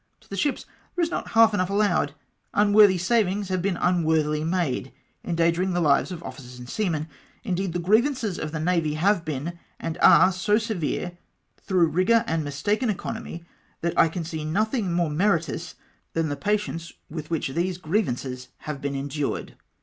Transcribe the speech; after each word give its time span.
To 0.21 0.27
the 0.27 0.35
ships 0.35 0.65
there 0.95 1.03
is 1.03 1.11
not 1.11 1.33
half 1.33 1.53
enough 1.53 1.69
allowed. 1.69 2.15
Unworthy 2.55 2.97
savings 2.97 3.49
have 3.49 3.61
been 3.61 3.77
unworthily 3.77 4.43
made, 4.43 4.91
endangering 5.23 5.73
the 5.73 5.79
lives 5.79 6.11
of 6.11 6.23
officers 6.23 6.57
and 6.57 6.67
seamen. 6.67 7.07
Indeed 7.43 7.71
the 7.71 7.77
grievances 7.77 8.39
of 8.39 8.51
the 8.51 8.59
Navy 8.59 8.95
have 8.95 9.23
been, 9.23 9.59
and 9.79 9.99
are 10.01 10.31
so 10.31 10.57
severe, 10.57 11.19
through 11.57 11.89
rigour 11.89 12.23
and 12.25 12.43
mistaken 12.43 12.89
economy, 12.89 13.45
that 13.81 13.93
I 13.95 14.07
can 14.09 14.23
see 14.23 14.43
nothing 14.43 14.91
more 14.91 15.11
meritorious 15.11 15.75
than 16.13 16.29
the 16.29 16.35
patience 16.35 16.91
with 17.07 17.29
which 17.29 17.49
these 17.49 17.77
griev 17.77 18.07
ances 18.07 18.47
have 18.61 18.81
been 18.81 18.95
endured.' 18.95 19.55